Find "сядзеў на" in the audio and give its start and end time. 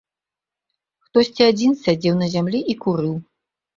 1.83-2.31